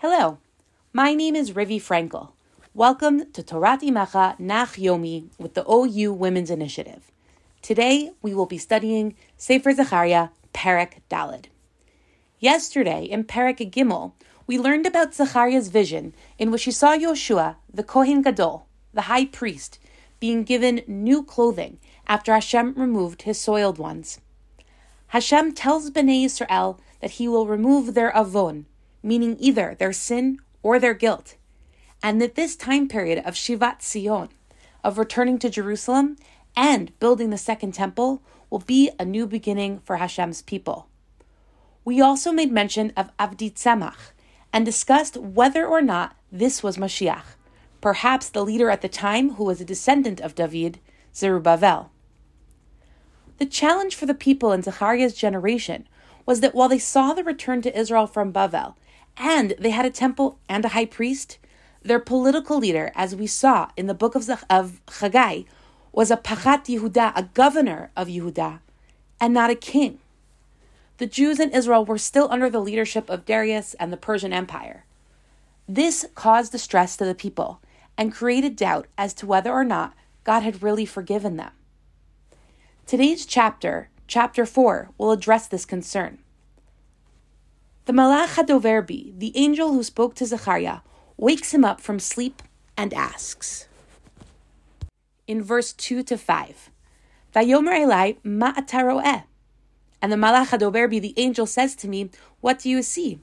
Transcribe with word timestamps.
Hello, 0.00 0.38
my 0.92 1.12
name 1.12 1.34
is 1.34 1.54
Rivi 1.54 1.82
Frankel. 1.82 2.30
Welcome 2.72 3.32
to 3.32 3.42
Torat 3.42 3.80
Imecha 3.80 4.38
Nach 4.38 4.76
Yomi 4.76 5.26
with 5.38 5.54
the 5.54 5.68
OU 5.68 6.12
Women's 6.12 6.52
Initiative. 6.52 7.10
Today 7.62 8.12
we 8.22 8.32
will 8.32 8.46
be 8.46 8.58
studying 8.58 9.16
Sefer 9.36 9.72
Zechariah, 9.72 10.28
Perek 10.54 11.00
Dalid. 11.10 11.46
Yesterday 12.38 13.06
in 13.06 13.24
Perek 13.24 13.72
Gimel, 13.72 14.12
we 14.46 14.56
learned 14.56 14.86
about 14.86 15.14
Zechariah's 15.14 15.66
vision 15.66 16.14
in 16.38 16.52
which 16.52 16.62
he 16.62 16.70
saw 16.70 16.96
Yoshua, 16.96 17.56
the 17.74 17.82
Kohen 17.82 18.22
Gadol, 18.22 18.68
the 18.94 19.10
high 19.10 19.24
priest, 19.24 19.80
being 20.20 20.44
given 20.44 20.82
new 20.86 21.24
clothing 21.24 21.80
after 22.06 22.32
Hashem 22.32 22.74
removed 22.76 23.22
his 23.22 23.40
soiled 23.40 23.78
ones. 23.78 24.20
Hashem 25.08 25.54
tells 25.54 25.90
Bnei 25.90 26.24
Israel 26.24 26.78
that 27.00 27.18
he 27.18 27.26
will 27.26 27.48
remove 27.48 27.94
their 27.94 28.16
avon, 28.16 28.66
meaning 29.08 29.36
either 29.40 29.74
their 29.78 29.92
sin 29.92 30.38
or 30.62 30.78
their 30.78 30.94
guilt, 30.94 31.36
and 32.02 32.20
that 32.20 32.34
this 32.34 32.54
time 32.54 32.86
period 32.86 33.18
of 33.24 33.34
Shivat 33.34 33.80
Sion, 33.80 34.28
of 34.84 34.98
returning 34.98 35.38
to 35.38 35.48
Jerusalem 35.48 36.16
and 36.54 36.96
building 37.00 37.30
the 37.30 37.38
second 37.38 37.72
temple, 37.72 38.22
will 38.50 38.58
be 38.60 38.90
a 38.98 39.04
new 39.04 39.26
beginning 39.26 39.80
for 39.80 39.96
Hashem's 39.96 40.42
people. 40.42 40.88
We 41.84 42.02
also 42.02 42.32
made 42.32 42.52
mention 42.52 42.92
of 42.96 43.16
Avdi 43.16 43.52
Tzemach 43.54 44.12
and 44.52 44.64
discussed 44.64 45.16
whether 45.16 45.66
or 45.66 45.80
not 45.80 46.14
this 46.30 46.62
was 46.62 46.76
Mashiach, 46.76 47.36
perhaps 47.80 48.28
the 48.28 48.44
leader 48.44 48.68
at 48.68 48.82
the 48.82 48.88
time 48.88 49.34
who 49.34 49.44
was 49.44 49.60
a 49.60 49.64
descendant 49.64 50.20
of 50.20 50.34
David, 50.34 50.80
Zerubbabel. 51.14 51.90
The 53.38 53.46
challenge 53.46 53.94
for 53.94 54.04
the 54.04 54.14
people 54.14 54.52
in 54.52 54.62
Zechariah's 54.62 55.14
generation 55.14 55.88
was 56.26 56.40
that 56.40 56.54
while 56.54 56.68
they 56.68 56.78
saw 56.78 57.14
the 57.14 57.24
return 57.24 57.62
to 57.62 57.78
Israel 57.78 58.06
from 58.06 58.32
Bavel, 58.32 58.74
and 59.18 59.54
they 59.58 59.70
had 59.70 59.84
a 59.84 59.90
temple 59.90 60.38
and 60.48 60.64
a 60.64 60.68
high 60.68 60.86
priest, 60.86 61.38
their 61.82 61.98
political 61.98 62.58
leader, 62.58 62.92
as 62.94 63.16
we 63.16 63.26
saw 63.26 63.70
in 63.76 63.86
the 63.86 63.94
book 63.94 64.14
of, 64.14 64.22
Zach- 64.22 64.44
of 64.48 64.80
Chagai, 64.86 65.46
was 65.92 66.10
a 66.10 66.16
Pachat 66.16 66.66
Yehuda, 66.66 67.12
a 67.16 67.28
governor 67.34 67.90
of 67.96 68.08
Yehuda, 68.08 68.60
and 69.20 69.34
not 69.34 69.50
a 69.50 69.54
king. 69.54 69.98
The 70.98 71.06
Jews 71.06 71.40
in 71.40 71.50
Israel 71.50 71.84
were 71.84 71.98
still 71.98 72.28
under 72.30 72.50
the 72.50 72.60
leadership 72.60 73.08
of 73.08 73.24
Darius 73.24 73.74
and 73.74 73.92
the 73.92 73.96
Persian 73.96 74.32
Empire. 74.32 74.84
This 75.68 76.06
caused 76.14 76.52
distress 76.52 76.96
to 76.96 77.04
the 77.04 77.14
people 77.14 77.60
and 77.96 78.12
created 78.12 78.56
doubt 78.56 78.86
as 78.96 79.12
to 79.14 79.26
whether 79.26 79.52
or 79.52 79.64
not 79.64 79.94
God 80.24 80.42
had 80.42 80.62
really 80.62 80.86
forgiven 80.86 81.36
them. 81.36 81.52
Today's 82.86 83.26
chapter, 83.26 83.90
chapter 84.06 84.46
4, 84.46 84.90
will 84.98 85.10
address 85.10 85.46
this 85.46 85.64
concern. 85.64 86.18
The 87.88 87.94
Malach 87.94 88.34
HaDoverbi, 88.34 89.18
the 89.18 89.32
angel 89.34 89.72
who 89.72 89.82
spoke 89.82 90.14
to 90.16 90.26
Zechariah, 90.26 90.80
wakes 91.16 91.54
him 91.54 91.64
up 91.64 91.80
from 91.80 91.98
sleep 91.98 92.42
and 92.76 92.92
asks. 92.92 93.66
In 95.26 95.42
verse 95.42 95.72
2 95.72 96.02
to 96.02 96.18
5, 96.18 96.68
Vayomer 97.34 98.18
ma 98.22 98.52
ataroeh. 98.52 99.24
And 100.02 100.12
the 100.12 100.16
Malach 100.16 100.48
HaDoverbi, 100.48 101.00
the 101.00 101.14
angel, 101.16 101.46
says 101.46 101.74
to 101.76 101.88
me, 101.88 102.10
What 102.42 102.58
do 102.58 102.68
you 102.68 102.82
see? 102.82 103.20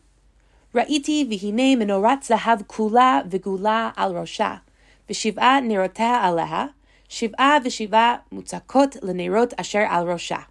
Ra'iti 0.74 1.30
vihine 1.30 1.78
menorat 1.78 2.28
zahav 2.28 2.66
kula 2.66 3.30
v'gula 3.30 3.94
al 3.96 4.14
rosha, 4.16 4.62
v'shiv'a 5.08 5.62
nerotea 5.62 6.24
aleha, 6.24 6.74
shiv'a 7.08 7.62
v'shiv'a 7.62 8.22
mutzakot 8.34 9.00
l'nerot 9.04 9.54
asher 9.60 9.84
al 9.84 10.08
rosha. 10.08 10.46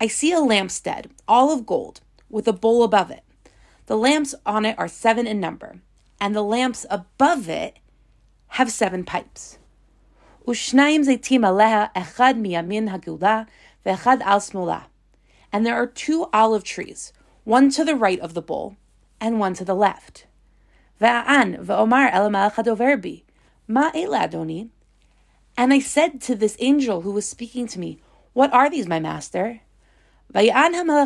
I 0.00 0.08
see 0.08 0.32
a 0.32 0.38
lampstead, 0.38 1.06
all 1.28 1.52
of 1.52 1.66
gold, 1.66 2.00
with 2.28 2.48
a 2.48 2.52
bowl 2.52 2.82
above 2.82 3.10
it. 3.10 3.22
The 3.86 3.96
lamps 3.96 4.34
on 4.44 4.64
it 4.64 4.78
are 4.78 4.88
seven 4.88 5.26
in 5.26 5.40
number, 5.40 5.80
and 6.20 6.34
the 6.34 6.42
lamps 6.42 6.84
above 6.90 7.48
it 7.48 7.78
have 8.48 8.70
seven 8.70 9.04
pipes. 9.04 9.58
Ushnaim 10.46 11.04
zeitim 11.04 11.40
aleha 11.40 11.92
echad 11.94 12.40
miyamin 12.40 12.88
ve'echad 13.84 14.20
al 14.22 14.40
smola. 14.40 14.84
And 15.52 15.64
there 15.64 15.74
are 15.74 15.86
two 15.86 16.26
olive 16.32 16.64
trees, 16.64 17.12
one 17.44 17.70
to 17.70 17.84
the 17.84 17.96
right 17.96 18.20
of 18.20 18.34
the 18.34 18.42
bowl 18.42 18.76
and 19.20 19.40
one 19.40 19.54
to 19.54 19.64
the 19.64 19.74
left. 19.74 20.26
Ve'omar 21.00 22.10
el 22.12 22.30
malach 22.30 23.36
ma 23.68 23.90
ela 23.94 24.18
adoni. 24.28 24.68
And 25.56 25.72
I 25.72 25.78
said 25.78 26.20
to 26.22 26.34
this 26.34 26.56
angel 26.60 27.00
who 27.02 27.12
was 27.12 27.28
speaking 27.28 27.66
to 27.68 27.78
me, 27.80 27.98
What 28.32 28.52
are 28.52 28.68
these, 28.68 28.86
my 28.86 29.00
master? 29.00 29.60
Vayan 30.32 30.74
ha 30.74 31.04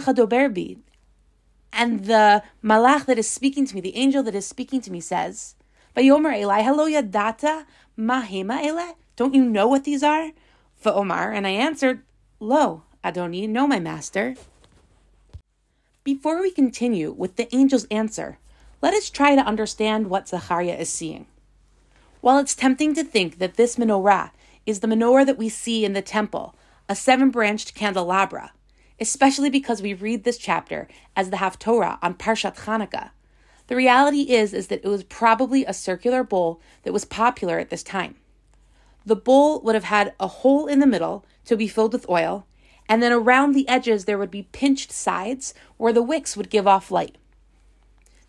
And 1.72 2.04
the 2.04 2.42
malach 2.62 3.06
that 3.06 3.19
is 3.19 3.28
speaking 3.28 3.66
to 3.66 3.75
me, 3.75 3.81
the 3.81 3.97
angel 3.97 4.22
that 4.25 4.34
is 4.34 4.47
speaking 4.47 4.81
to 4.82 4.92
me, 4.92 5.00
says, 5.00 5.54
Vayomer 5.97 6.36
Eli, 6.36 6.62
hello 6.62 6.86
yadata 6.86 7.64
mahema 7.98 8.64
ele. 8.64 8.94
Don't 9.16 9.34
you 9.34 9.44
know 9.44 9.66
what 9.66 9.84
these 9.84 10.03
are? 10.03 10.30
Va'omar, 10.82 11.34
and 11.34 11.47
I 11.47 11.50
answered, 11.50 12.03
Lo, 12.38 12.84
Adoni, 13.04 13.48
no, 13.48 13.66
my 13.66 13.78
master. 13.78 14.34
Before 16.04 16.41
we 16.41 16.50
continue 16.50 17.12
with 17.12 17.36
the 17.36 17.54
angel's 17.54 17.84
answer, 17.91 18.38
let 18.80 18.94
us 18.94 19.10
try 19.10 19.34
to 19.34 19.42
understand 19.42 20.09
what 20.09 20.28
Zechariah 20.28 20.76
is 20.76 20.88
seeing. 20.88 21.26
While 22.22 22.38
it's 22.38 22.54
tempting 22.54 22.94
to 22.94 23.04
think 23.04 23.38
that 23.38 23.54
this 23.54 23.76
menorah 23.76 24.30
is 24.64 24.80
the 24.80 24.86
menorah 24.86 25.26
that 25.26 25.38
we 25.38 25.48
see 25.48 25.84
in 25.84 25.92
the 25.92 26.03
temple, 26.03 26.54
a 26.88 26.94
seven 26.94 27.30
branched 27.30 27.75
candelabra, 27.75 28.53
especially 29.00 29.50
because 29.50 29.80
we 29.80 29.94
read 29.94 30.24
this 30.24 30.38
chapter 30.38 30.86
as 31.16 31.30
the 31.30 31.38
Haftorah 31.38 31.98
on 32.02 32.14
Parshat 32.14 32.56
Chanukah, 32.56 33.10
the 33.70 33.76
reality 33.76 34.22
is, 34.22 34.52
is 34.52 34.66
that 34.66 34.84
it 34.84 34.88
was 34.88 35.04
probably 35.04 35.64
a 35.64 35.72
circular 35.72 36.24
bowl 36.24 36.60
that 36.82 36.92
was 36.92 37.04
popular 37.04 37.60
at 37.60 37.70
this 37.70 37.84
time. 37.84 38.16
The 39.06 39.14
bowl 39.14 39.60
would 39.60 39.76
have 39.76 39.84
had 39.84 40.12
a 40.18 40.26
hole 40.26 40.66
in 40.66 40.80
the 40.80 40.88
middle 40.88 41.24
to 41.44 41.56
be 41.56 41.68
filled 41.68 41.92
with 41.92 42.08
oil, 42.08 42.46
and 42.88 43.00
then 43.00 43.12
around 43.12 43.52
the 43.52 43.68
edges 43.68 44.04
there 44.04 44.18
would 44.18 44.30
be 44.30 44.48
pinched 44.50 44.90
sides 44.90 45.54
where 45.76 45.92
the 45.92 46.02
wicks 46.02 46.36
would 46.36 46.50
give 46.50 46.66
off 46.66 46.90
light. 46.90 47.16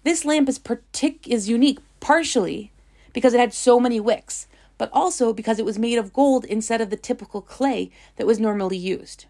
This 0.03 0.25
lamp 0.25 0.47
is 0.47 0.59
partic- 0.59 1.27
is 1.27 1.49
unique 1.49 1.79
partially 1.99 2.71
because 3.11 3.33
it 3.33 3.39
had 3.39 3.53
so 3.53 3.79
many 3.79 3.99
wicks, 3.99 4.47
but 4.77 4.91
also 4.93 5.33
because 5.33 5.59
it 5.59 5.65
was 5.65 5.79
made 5.79 5.97
of 5.97 6.13
gold 6.13 6.45
instead 6.45 6.81
of 6.81 6.91
the 6.91 6.97
typical 6.97 7.41
clay 7.41 7.89
that 8.15 8.27
was 8.27 8.39
normally 8.39 8.77
used. 8.77 9.25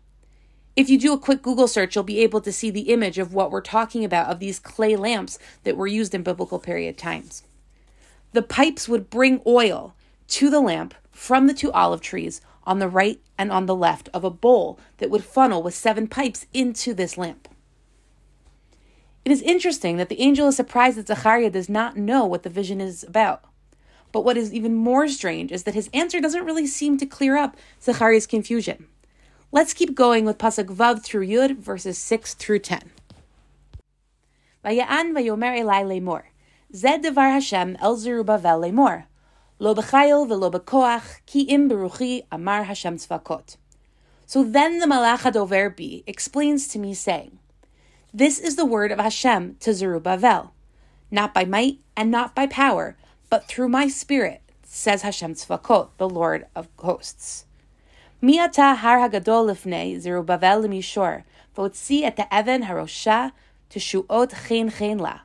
If 0.75 0.89
you 0.89 0.97
do 0.97 1.11
a 1.11 1.19
quick 1.19 1.41
Google 1.41 1.67
search, 1.67 1.95
you'll 1.95 2.03
be 2.05 2.19
able 2.19 2.39
to 2.41 2.51
see 2.51 2.69
the 2.69 2.93
image 2.93 3.17
of 3.17 3.33
what 3.33 3.51
we're 3.51 3.61
talking 3.61 4.05
about 4.05 4.29
of 4.29 4.39
these 4.39 4.59
clay 4.59 4.95
lamps 4.95 5.37
that 5.63 5.75
were 5.75 5.87
used 5.87 6.15
in 6.15 6.23
biblical 6.23 6.59
period 6.59 6.97
times. 6.97 7.43
The 8.31 8.41
pipes 8.41 8.87
would 8.87 9.09
bring 9.09 9.41
oil 9.45 9.95
to 10.29 10.49
the 10.49 10.61
lamp 10.61 10.93
from 11.11 11.47
the 11.47 11.53
two 11.53 11.71
olive 11.73 11.99
trees 11.99 12.39
on 12.63 12.79
the 12.79 12.87
right 12.87 13.19
and 13.37 13.51
on 13.51 13.65
the 13.65 13.75
left 13.75 14.07
of 14.13 14.23
a 14.23 14.29
bowl 14.29 14.79
that 14.99 15.09
would 15.09 15.25
funnel 15.25 15.61
with 15.61 15.75
seven 15.75 16.07
pipes 16.07 16.45
into 16.53 16.93
this 16.93 17.17
lamp. 17.17 17.49
It 19.25 19.31
is 19.31 19.41
interesting 19.41 19.97
that 19.97 20.07
the 20.07 20.21
angel 20.21 20.47
is 20.47 20.55
surprised 20.55 20.97
that 20.97 21.07
Zechariah 21.07 21.49
does 21.49 21.67
not 21.67 21.97
know 21.97 22.25
what 22.25 22.43
the 22.43 22.49
vision 22.49 22.79
is 22.79 23.03
about. 23.03 23.43
But 24.13 24.23
what 24.23 24.37
is 24.37 24.53
even 24.53 24.73
more 24.73 25.07
strange 25.09 25.51
is 25.51 25.63
that 25.63 25.73
his 25.73 25.89
answer 25.93 26.21
doesn't 26.21 26.45
really 26.45 26.65
seem 26.65 26.97
to 26.97 27.05
clear 27.05 27.35
up 27.35 27.57
Zechariah's 27.81 28.25
confusion. 28.25 28.87
Let's 29.53 29.73
keep 29.73 29.95
going 29.95 30.23
with 30.23 30.37
Pasuk 30.37 30.67
Vav 30.73 31.03
through 31.03 31.27
Yud, 31.27 31.57
verses 31.57 31.97
6 31.97 32.35
through 32.35 32.59
10. 32.59 32.89
Vaya'an 34.63 35.11
vayomer 35.11 35.61
lemor. 35.61 36.23
Zed 36.73 37.01
devar 37.01 37.31
Hashem 37.31 37.75
el 37.81 37.97
lemor. 37.97 39.07
Lo 39.59 39.75
b'chayil 39.75 40.25
b'koach, 40.53 41.19
ki 41.25 41.41
im 41.41 41.69
beruchi 41.69 42.23
amar 42.31 42.63
Hashem 42.63 42.95
tzvakot. 42.95 43.57
So 44.25 44.41
then 44.41 44.79
the 44.79 44.85
Malach 44.85 45.29
HaDoverbi 45.29 46.05
explains 46.07 46.69
to 46.69 46.79
me, 46.79 46.93
saying, 46.93 47.37
This 48.13 48.39
is 48.39 48.55
the 48.55 48.65
word 48.65 48.93
of 48.93 48.99
Hashem 48.99 49.57
to 49.59 49.73
Zerubbabel, 49.73 50.53
not 51.11 51.33
by 51.33 51.43
might 51.43 51.79
and 51.97 52.09
not 52.09 52.33
by 52.33 52.47
power, 52.47 52.95
but 53.29 53.49
through 53.49 53.67
my 53.67 53.89
spirit, 53.89 54.43
says 54.63 55.01
Hashem 55.01 55.33
tzvakot, 55.33 55.89
the 55.97 56.07
Lord 56.07 56.45
of 56.55 56.69
hosts. 56.79 57.47
Mi 58.23 58.37
ata 58.37 58.75
har 58.75 58.99
hagadol 58.99 59.47
lifnei 59.47 59.99
Zerubbabel 59.99 60.61
lemishor, 60.61 61.23
v'otzi 61.57 62.03
et 62.03 62.19
even 62.31 62.63
harosha 62.63 63.31
teshuot 63.71 64.47
chen 64.47 64.69
chen 64.69 64.99
la. 64.99 65.21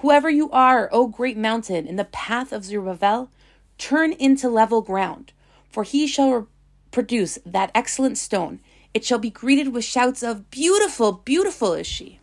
Whoever 0.00 0.28
you 0.28 0.50
are, 0.50 0.90
O 0.92 1.06
great 1.06 1.38
mountain, 1.38 1.86
in 1.86 1.96
the 1.96 2.04
path 2.04 2.52
of 2.52 2.66
Zerubbabel, 2.66 3.30
turn 3.78 4.12
into 4.12 4.50
level 4.50 4.82
ground, 4.82 5.32
for 5.70 5.82
he 5.82 6.06
shall 6.06 6.46
produce 6.90 7.38
that 7.46 7.70
excellent 7.74 8.18
stone. 8.18 8.60
It 8.92 9.02
shall 9.02 9.18
be 9.18 9.30
greeted 9.30 9.72
with 9.72 9.84
shouts 9.84 10.22
of, 10.22 10.50
Beautiful, 10.50 11.12
beautiful 11.12 11.72
is 11.72 11.86
she. 11.86 12.20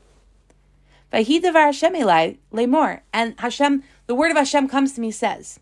Vahidavar 1.11 1.65
Hashem 1.65 1.95
Elai 1.95 2.37
lemor, 2.51 3.01
and 3.11 3.33
Hashem, 3.39 3.81
the 4.05 4.13
word 4.13 4.29
of 4.29 4.37
Hashem 4.37 4.67
comes 4.67 4.93
to 4.93 5.01
me, 5.01 5.09
says, 5.09 5.59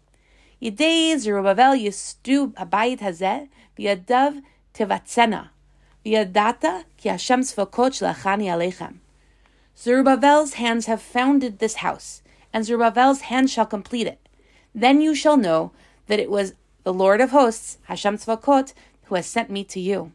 Yidei 0.62 1.18
Zerubbabel 1.18 1.74
yistu 1.74 2.54
abayit 2.56 3.00
hazeh, 3.00 3.48
v'yadav 3.78 4.42
tevatzena, 4.74 5.50
v'yadata 6.06 6.84
ki 6.98 7.10
Hashem 7.10 7.42
tzvakot 7.42 7.92
shlachani 8.00 8.46
alechem. 8.46 8.96
Zerubbabel's 9.78 10.54
hands 10.54 10.86
have 10.86 11.02
founded 11.02 11.60
this 11.60 11.76
house, 11.76 12.22
and 12.54 12.66
Zerubbabel's 12.66 13.22
hand 13.22 13.50
shall 13.50 13.66
complete 13.66 14.08
it. 14.08 14.20
Then 14.76 15.02
you 15.02 15.16
shall 15.16 15.38
know 15.38 15.72
that 16.08 16.20
it 16.20 16.30
was 16.30 16.54
the 16.84 16.94
Lord 16.94 17.22
of 17.22 17.32
hosts, 17.32 17.78
Hashem 17.84 18.18
Tzvakot, 18.18 18.74
who 19.06 19.16
has 19.16 19.26
sent 19.26 19.50
me 19.50 19.64
to 19.66 19.80
you. 19.80 20.12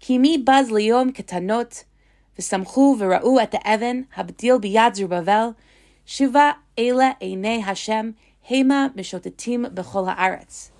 Kimi 0.00 0.36
baz 0.38 0.70
liyom 0.70 1.12
ketanot, 1.14 1.84
v'samchu 2.38 2.98
v'ra'u 2.98 3.40
et 3.40 3.54
ha'even, 3.54 4.06
habdil 4.16 4.60
biyad 4.60 4.96
Zerubbabel, 4.96 5.56
shiva 6.04 6.58
ele 6.76 7.16
einei 7.20 7.62
Hashem, 7.62 8.14
hema 8.48 8.94
mishotetim 8.94 9.72
b'chol 9.74 10.14
ha'aretz. 10.14 10.70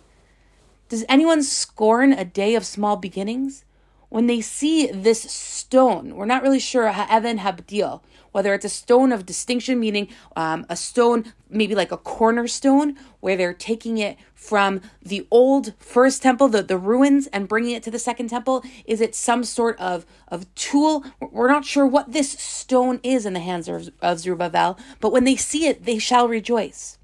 Does 0.88 1.04
anyone 1.06 1.42
scorn 1.42 2.14
a 2.14 2.24
day 2.24 2.54
of 2.54 2.64
small 2.64 2.96
beginnings? 2.96 3.64
When 4.08 4.26
they 4.26 4.40
see 4.40 4.86
this 4.86 5.20
stone, 5.20 6.16
we're 6.16 6.24
not 6.24 6.42
really 6.42 6.58
sure 6.58 6.90
ha'even 6.90 7.40
habdil, 7.40 8.00
whether 8.32 8.54
it's 8.54 8.64
a 8.64 8.70
stone 8.70 9.12
of 9.12 9.26
distinction, 9.26 9.78
meaning 9.78 10.08
um, 10.34 10.64
a 10.70 10.76
stone 10.76 11.34
maybe 11.50 11.74
like 11.74 11.92
a 11.92 11.98
cornerstone, 11.98 12.96
where 13.20 13.36
they're 13.36 13.52
taking 13.52 13.98
it 13.98 14.16
from 14.34 14.80
the 15.02 15.26
old 15.30 15.74
first 15.78 16.22
temple, 16.22 16.48
the, 16.48 16.62
the 16.62 16.78
ruins, 16.78 17.26
and 17.34 17.48
bringing 17.48 17.72
it 17.72 17.82
to 17.82 17.90
the 17.90 17.98
second 17.98 18.28
temple? 18.28 18.64
Is 18.86 19.02
it 19.02 19.14
some 19.14 19.44
sort 19.44 19.78
of, 19.78 20.06
of 20.28 20.52
tool? 20.54 21.04
We're 21.20 21.52
not 21.52 21.66
sure 21.66 21.86
what 21.86 22.12
this 22.12 22.30
stone 22.30 22.98
is 23.02 23.26
in 23.26 23.34
the 23.34 23.40
hands 23.40 23.68
of, 23.68 23.90
of 24.00 24.20
Zerubbabel, 24.20 24.78
but 25.00 25.12
when 25.12 25.24
they 25.24 25.36
see 25.36 25.66
it, 25.66 25.84
they 25.84 25.98
shall 25.98 26.28
rejoice. 26.28 26.96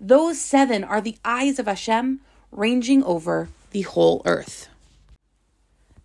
Those 0.00 0.40
seven 0.40 0.84
are 0.84 1.02
the 1.02 1.18
eyes 1.22 1.58
of 1.58 1.66
Hashem 1.66 2.20
ranging 2.56 3.04
over 3.04 3.48
the 3.70 3.82
whole 3.82 4.22
earth. 4.24 4.68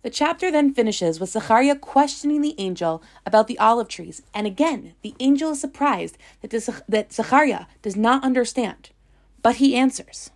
The 0.02 0.10
chapter 0.10 0.50
then 0.50 0.74
finishes 0.74 1.20
with 1.20 1.30
Zechariah 1.30 1.76
questioning 1.76 2.42
the 2.42 2.56
angel 2.58 3.02
about 3.24 3.46
the 3.46 3.58
olive 3.58 3.88
trees, 3.88 4.20
and 4.34 4.46
again, 4.46 4.94
the 5.02 5.14
angel 5.20 5.52
is 5.52 5.60
surprised 5.60 6.18
that, 6.40 6.82
that 6.88 7.12
Zechariah 7.12 7.66
does 7.82 7.96
not 7.96 8.24
understand, 8.24 8.90
but 9.42 9.56
he 9.56 9.76
answers. 9.76 10.30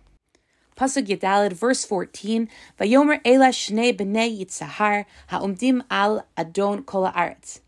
Pasuk 0.77 1.07
Yud 1.07 1.19
Dalid, 1.19 1.53
verse 1.53 1.83
14, 1.83 2.47
Vayomer 2.79 3.19
Ela 3.25 3.47
Shnei 3.47 3.97
B'nei 3.97 4.39
Yitzhar 4.39 5.05
Ha'umdim 5.27 5.83
Al 5.89 6.25
Adon 6.37 6.83
Kol 6.83 7.11
Haaretz. 7.11 7.59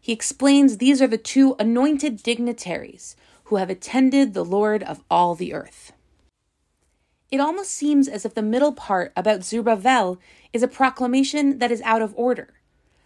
He 0.00 0.12
explains 0.12 0.78
these 0.78 1.02
are 1.02 1.06
the 1.06 1.18
two 1.18 1.54
anointed 1.58 2.22
dignitaries 2.22 3.14
who 3.44 3.56
have 3.56 3.70
attended 3.70 4.32
the 4.32 4.44
Lord 4.44 4.82
of 4.82 5.04
all 5.10 5.34
the 5.34 5.52
earth. 5.52 5.92
It 7.30 7.40
almost 7.40 7.70
seems 7.70 8.08
as 8.08 8.24
if 8.24 8.34
the 8.34 8.42
middle 8.42 8.72
part 8.72 9.12
about 9.14 9.44
Zerubbabel 9.44 10.18
is 10.52 10.62
a 10.62 10.68
proclamation 10.68 11.58
that 11.58 11.70
is 11.70 11.82
out 11.82 12.00
of 12.00 12.14
order. 12.16 12.54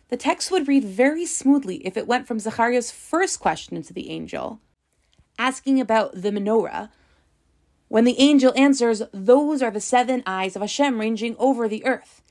The 0.08 0.16
text 0.16 0.50
would 0.50 0.68
read 0.68 0.84
very 0.84 1.26
smoothly 1.26 1.84
if 1.86 1.96
it 1.96 2.06
went 2.06 2.28
from 2.28 2.38
Zechariah's 2.38 2.90
first 2.90 3.40
question 3.40 3.82
to 3.82 3.92
the 3.92 4.10
angel, 4.10 4.60
asking 5.38 5.80
about 5.80 6.22
the 6.22 6.30
menorah, 6.30 6.90
when 7.88 8.04
the 8.04 8.18
angel 8.18 8.52
answers, 8.56 9.02
Those 9.12 9.60
are 9.60 9.70
the 9.70 9.80
seven 9.80 10.22
eyes 10.24 10.54
of 10.56 10.62
Hashem 10.62 11.00
ranging 11.00 11.36
over 11.38 11.68
the 11.68 11.84
earth, 11.84 12.22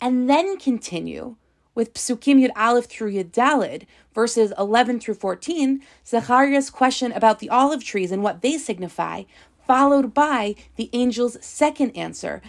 and 0.00 0.30
then 0.30 0.56
continue 0.56 1.36
with 1.74 1.94
Psukim 1.94 2.40
Yud 2.40 2.50
Aleph 2.56 2.86
through 2.86 3.12
Yud 3.12 3.30
Dalid, 3.30 3.86
verses 4.14 4.52
11 4.56 5.00
through 5.00 5.14
14, 5.14 5.82
Zechariah's 6.06 6.70
question 6.70 7.12
about 7.12 7.38
the 7.38 7.50
olive 7.50 7.84
trees 7.84 8.12
and 8.12 8.22
what 8.22 8.40
they 8.40 8.56
signify, 8.56 9.24
followed 9.70 10.12
by 10.12 10.56
the 10.74 10.90
angel's 10.92 11.38
second 11.40 11.92
answer 11.92 12.42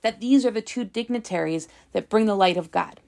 that 0.00 0.22
these 0.22 0.46
are 0.46 0.50
the 0.50 0.62
two 0.62 0.84
dignitaries 0.86 1.68
that 1.92 2.08
bring 2.08 2.24
the 2.24 2.34
light 2.34 2.56
of 2.56 2.70
God. 2.70 2.98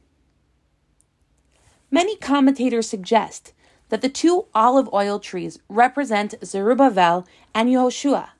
Many 1.90 2.14
commentators 2.16 2.90
suggest 2.90 3.54
that 3.88 4.02
the 4.02 4.10
two 4.10 4.44
olive 4.54 4.92
oil 4.92 5.18
trees 5.18 5.60
represent 5.66 6.34
Zerubbabel 6.44 7.26
and 7.54 7.70
Yehoshua, 7.70 8.32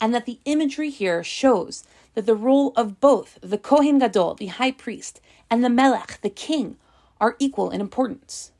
and 0.00 0.12
that 0.12 0.26
the 0.26 0.40
imagery 0.46 0.90
here 0.90 1.22
shows 1.22 1.84
that 2.14 2.26
the 2.26 2.34
role 2.34 2.72
of 2.74 2.98
both 3.00 3.38
the 3.40 3.58
Kohen 3.58 4.00
Gadol, 4.00 4.34
the 4.34 4.46
high 4.46 4.72
priest, 4.72 5.20
and 5.48 5.62
the 5.62 5.70
Melech, 5.70 6.18
the 6.22 6.28
king, 6.28 6.76
are 7.20 7.36
equal 7.38 7.70
in 7.70 7.80
importance. 7.80 8.50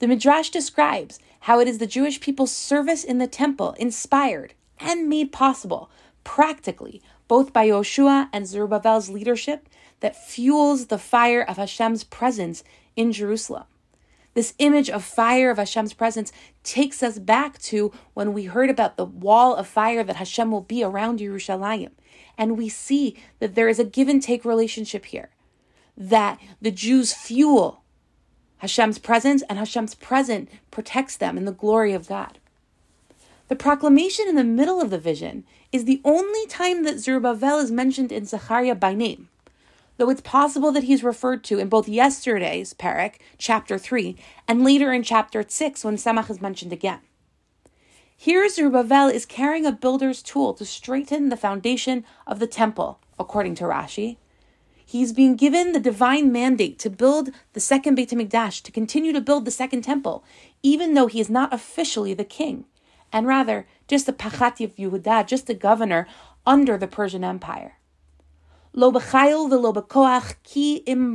The 0.00 0.08
Midrash 0.08 0.50
describes 0.50 1.20
how 1.42 1.60
it 1.60 1.68
is 1.68 1.78
the 1.78 1.86
Jewish 1.86 2.18
people's 2.20 2.50
service 2.50 3.04
in 3.04 3.18
the 3.18 3.28
temple 3.28 3.76
inspired 3.78 4.54
and 4.80 5.08
made 5.08 5.32
possible 5.32 5.90
practically 6.24 7.02
both 7.26 7.52
by 7.52 7.68
Yoshua 7.68 8.28
and 8.32 8.46
Zerubbabel's 8.46 9.10
leadership 9.10 9.68
that 10.00 10.16
fuels 10.16 10.86
the 10.86 10.98
fire 10.98 11.42
of 11.42 11.56
Hashem's 11.56 12.04
presence 12.04 12.64
in 12.96 13.12
Jerusalem. 13.12 13.64
This 14.34 14.54
image 14.58 14.88
of 14.88 15.04
fire 15.04 15.50
of 15.50 15.58
Hashem's 15.58 15.92
presence 15.92 16.32
takes 16.62 17.02
us 17.02 17.18
back 17.18 17.58
to 17.62 17.92
when 18.14 18.32
we 18.32 18.44
heard 18.44 18.70
about 18.70 18.96
the 18.96 19.04
wall 19.04 19.54
of 19.54 19.66
fire 19.66 20.04
that 20.04 20.16
Hashem 20.16 20.50
will 20.50 20.60
be 20.60 20.82
around 20.82 21.18
Yerushalayim. 21.18 21.90
And 22.36 22.56
we 22.56 22.68
see 22.68 23.16
that 23.40 23.54
there 23.54 23.68
is 23.68 23.78
a 23.78 23.84
give 23.84 24.08
and 24.08 24.22
take 24.22 24.44
relationship 24.44 25.06
here, 25.06 25.30
that 25.96 26.40
the 26.62 26.70
Jews 26.70 27.12
fuel 27.12 27.82
Hashem's 28.58 28.98
presence 28.98 29.42
and 29.48 29.58
Hashem's 29.58 29.94
presence 29.94 30.50
protects 30.70 31.16
them 31.16 31.36
in 31.36 31.44
the 31.44 31.52
glory 31.52 31.92
of 31.92 32.08
God. 32.08 32.38
The 33.48 33.56
proclamation 33.56 34.28
in 34.28 34.34
the 34.34 34.44
middle 34.44 34.78
of 34.78 34.90
the 34.90 34.98
vision 34.98 35.44
is 35.72 35.86
the 35.86 36.02
only 36.04 36.46
time 36.48 36.84
that 36.84 36.98
Zerubbabel 36.98 37.60
is 37.60 37.70
mentioned 37.70 38.12
in 38.12 38.26
Zechariah 38.26 38.74
by 38.74 38.92
name, 38.92 39.30
though 39.96 40.10
it's 40.10 40.20
possible 40.20 40.70
that 40.72 40.84
he's 40.84 41.02
referred 41.02 41.42
to 41.44 41.58
in 41.58 41.70
both 41.70 41.88
yesterday's 41.88 42.74
perek, 42.74 43.14
chapter 43.38 43.78
3, 43.78 44.16
and 44.46 44.64
later 44.64 44.92
in 44.92 45.02
chapter 45.02 45.42
6 45.48 45.82
when 45.82 45.96
Tzemach 45.96 46.28
is 46.28 46.42
mentioned 46.42 46.74
again. 46.74 47.00
Here, 48.14 48.46
Zerubbabel 48.50 49.08
is 49.08 49.24
carrying 49.24 49.64
a 49.64 49.72
builder's 49.72 50.22
tool 50.22 50.52
to 50.54 50.66
straighten 50.66 51.30
the 51.30 51.36
foundation 51.36 52.04
of 52.26 52.40
the 52.40 52.46
temple, 52.46 53.00
according 53.18 53.54
to 53.56 53.64
Rashi. 53.64 54.18
He's 54.84 55.14
being 55.14 55.36
given 55.36 55.72
the 55.72 55.80
divine 55.80 56.30
mandate 56.30 56.78
to 56.80 56.90
build 56.90 57.30
the 57.54 57.60
second 57.60 57.94
Beit 57.94 58.10
HaMikdash, 58.10 58.62
to 58.64 58.72
continue 58.72 59.14
to 59.14 59.22
build 59.22 59.46
the 59.46 59.50
second 59.50 59.82
temple, 59.82 60.22
even 60.62 60.92
though 60.92 61.06
he 61.06 61.20
is 61.20 61.30
not 61.30 61.54
officially 61.54 62.12
the 62.12 62.24
king 62.24 62.66
and 63.12 63.26
rather 63.26 63.66
just 63.86 64.08
a 64.08 64.12
Pachati 64.12 64.64
of 64.64 64.76
Yehuda, 64.76 65.26
just 65.26 65.48
a 65.50 65.54
governor 65.54 66.06
under 66.46 66.76
the 66.76 66.86
Persian 66.86 67.24
Empire. 67.24 67.78
Lo 68.72 68.92
b'chayil 68.92 69.50
v'lo 69.50 69.74
b'koach 69.74 70.34
ki 70.42 70.76
im 70.86 71.14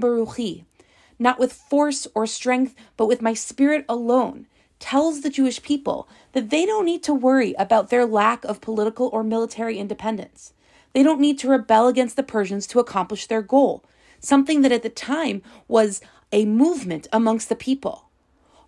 not 1.20 1.40
with 1.40 1.54
force 1.54 2.08
or 2.16 2.26
strength, 2.26 2.76
but 2.98 3.08
with 3.08 3.22
my 3.22 3.34
spirit 3.34 3.86
alone, 3.88 4.48
tells 4.80 5.22
the 5.22 5.30
Jewish 5.30 5.62
people 5.62 6.08
that 6.34 6.50
they 6.50 6.66
don't 6.66 6.86
need 6.86 7.04
to 7.04 7.14
worry 7.14 7.54
about 7.58 7.90
their 7.90 8.06
lack 8.06 8.44
of 8.44 8.60
political 8.60 9.10
or 9.14 9.24
military 9.24 9.78
independence. 9.78 10.54
They 10.94 11.04
don't 11.04 11.22
need 11.22 11.40
to 11.40 11.48
rebel 11.48 11.88
against 11.88 12.16
the 12.16 12.24
Persians 12.24 12.68
to 12.68 12.80
accomplish 12.80 13.28
their 13.28 13.42
goal, 13.42 13.84
something 14.20 14.62
that 14.62 14.72
at 14.72 14.84
the 14.84 14.90
time 14.90 15.42
was 15.68 16.02
a 16.32 16.46
movement 16.46 17.08
amongst 17.14 17.48
the 17.48 17.56
people. 17.56 18.10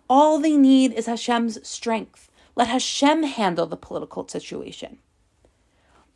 All 0.08 0.38
they 0.38 0.56
need 0.56 0.92
is 0.92 1.06
Hashem's 1.06 1.66
strength, 1.66 2.30
let 2.56 2.68
Hashem 2.68 3.22
handle 3.22 3.66
the 3.66 3.76
political 3.76 4.26
situation. 4.26 4.98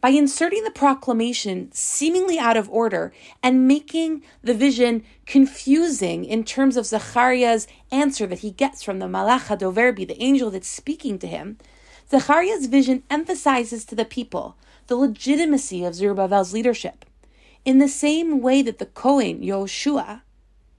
By 0.00 0.09
inserting 0.09 0.64
the 0.64 0.70
proclamation 0.70 1.70
seemingly 1.73 2.38
out 2.38 2.56
of 2.56 2.70
order 2.70 3.12
and 3.42 3.68
making 3.68 4.23
the 4.42 4.54
vision 4.54 5.04
confusing 5.26 6.25
in 6.25 6.42
terms 6.42 6.78
of 6.78 6.87
Zechariah's 6.87 7.68
answer 7.92 8.26
that 8.26 8.38
he 8.38 8.50
gets 8.50 8.82
from 8.82 8.99
the 8.99 9.06
Malach 9.06 9.49
HaDoverbi, 9.49 10.09
the 10.09 10.23
angel 10.23 10.50
that's 10.50 10.66
speaking 10.66 11.18
to 11.18 11.26
him, 11.26 11.59
Zechariah's 12.11 12.66
vision 12.66 13.02
emphasizes 13.11 13.85
to 13.85 13.94
the 13.94 14.06
people 14.06 14.56
the 14.87 14.97
legitimacy 14.97 15.85
of 15.85 15.94
Zerubbabel's 15.94 16.54
leadership. 16.54 17.04
In 17.66 17.78
the 17.78 17.87
same 17.87 18.40
way 18.40 18.62
that 18.62 18.78
the 18.78 18.87
Kohen, 18.87 19.42
Yoshua, 19.42 20.23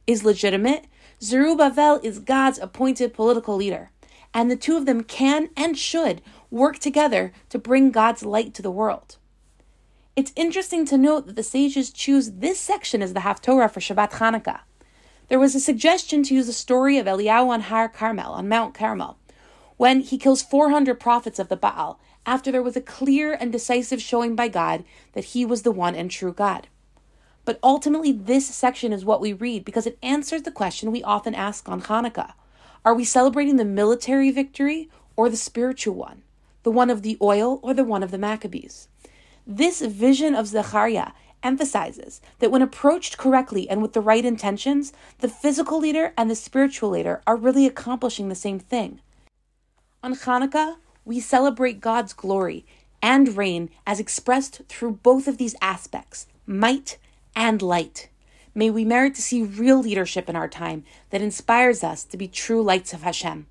is 0.08 0.26
legitimate, 0.26 0.86
Zerubbabel 1.22 2.00
is 2.02 2.18
God's 2.18 2.58
appointed 2.58 3.14
political 3.14 3.56
leader 3.56 3.92
and 4.34 4.50
the 4.50 4.56
two 4.56 4.78
of 4.78 4.86
them 4.86 5.04
can 5.04 5.50
and 5.56 5.78
should 5.78 6.22
work 6.50 6.80
together 6.80 7.32
to 7.50 7.60
bring 7.60 7.92
God's 7.92 8.24
light 8.24 8.54
to 8.56 8.62
the 8.62 8.72
world. 8.72 9.18
It's 10.16 10.34
interesting 10.36 10.86
to 10.88 10.98
note 10.98 11.26
that 11.26 11.36
the 11.36 11.44
sages 11.44 11.90
choose 11.92 12.32
this 12.32 12.60
section 12.60 13.02
as 13.02 13.14
the 13.14 13.22
Haftorah 13.22 13.72
for 13.72 13.80
Shabbat 13.80 14.12
Hanukkah. 14.12 14.62
There 15.30 15.40
was 15.40 15.56
a 15.56 15.60
suggestion 15.62 16.24
to 16.24 16.34
use 16.34 16.48
the 16.48 16.54
story 16.54 16.98
of 16.98 17.06
Eliyahu 17.06 17.48
on 17.48 17.62
Har 17.62 17.88
Carmel, 17.88 18.34
on 18.34 18.50
Mount 18.50 18.74
Carmel, 18.74 19.18
when 19.78 20.02
he 20.02 20.18
kills 20.18 20.44
400 20.44 21.00
prophets 21.00 21.40
of 21.40 21.48
the 21.48 21.56
Baal, 21.56 22.00
after 22.26 22.52
there 22.52 22.62
was 22.62 22.76
a 22.76 22.82
clear 22.82 23.34
and 23.34 23.52
decisive 23.52 24.02
showing 24.02 24.36
by 24.36 24.50
God 24.50 24.84
that 25.14 25.26
he 25.26 25.46
was 25.46 25.62
the 25.62 25.72
one 25.72 25.96
and 25.96 26.12
true 26.12 26.34
God. 26.34 26.68
But 27.46 27.60
ultimately, 27.64 28.12
this 28.12 28.54
section 28.54 28.94
is 28.94 29.06
what 29.06 29.22
we 29.22 29.34
read 29.34 29.66
because 29.66 29.88
it 29.88 29.98
answers 30.04 30.44
the 30.44 30.52
question 30.52 30.92
we 30.92 31.02
often 31.02 31.34
ask 31.34 31.68
on 31.68 31.82
Hanukkah 31.82 32.34
are 32.84 32.94
we 32.94 33.04
celebrating 33.06 33.58
the 33.58 33.66
military 33.66 34.32
victory 34.32 34.90
or 35.16 35.30
the 35.30 35.38
spiritual 35.38 35.96
one? 35.96 36.24
The 36.64 36.72
one 36.72 36.90
of 36.90 37.02
the 37.02 37.18
oil 37.22 37.60
or 37.62 37.74
the 37.74 37.84
one 37.84 38.04
of 38.04 38.12
the 38.12 38.18
Maccabees? 38.18 38.88
This 39.46 39.82
vision 39.82 40.36
of 40.36 40.48
Zechariah 40.48 41.12
emphasizes 41.44 42.22
that 42.40 42.52
when 42.52 42.62
approached 42.62 43.18
correctly 43.18 43.70
and 43.70 43.82
with 43.82 43.94
the 43.94 44.02
right 44.02 44.26
intentions, 44.26 44.94
the 45.20 45.28
physical 45.28 45.80
leader 45.80 46.14
and 46.18 46.30
the 46.30 46.36
spiritual 46.36 46.90
leader 46.90 47.22
are 47.26 47.36
really 47.36 47.66
accomplishing 47.66 48.30
the 48.30 48.36
same 48.36 48.60
thing. 48.60 49.00
On 50.04 50.16
Hanukkah, 50.16 50.78
we 51.06 51.20
celebrate 51.20 51.82
God's 51.82 52.14
glory 52.14 52.66
and 53.02 53.36
reign 53.36 53.70
as 53.86 54.00
expressed 54.00 54.62
through 54.70 55.00
both 55.04 55.28
of 55.28 55.38
these 55.38 55.56
aspects 55.62 56.28
might 56.46 56.98
and 57.36 57.62
light. 57.62 58.10
May 58.54 58.70
we 58.70 58.84
merit 58.84 59.16
to 59.16 59.22
see 59.22 59.44
real 59.44 59.80
leadership 59.80 60.28
in 60.28 60.36
our 60.36 60.50
time 60.50 60.84
that 61.10 61.22
inspires 61.22 61.84
us 61.84 62.04
to 62.04 62.18
be 62.18 62.28
true 62.28 62.62
lights 62.62 62.94
of 62.94 63.04
Hashem. 63.04 63.48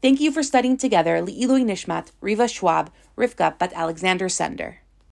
Thank 0.00 0.20
you 0.20 0.32
for 0.32 0.42
studying 0.42 0.76
together 0.76 1.20
Li'ilui 1.20 1.64
Nishmat, 1.64 2.12
Riva 2.20 2.48
Schwab, 2.48 2.90
Rivka 3.16 3.58
Bat 3.58 3.72
Alexander 3.74 4.28
Sender. 4.28 4.83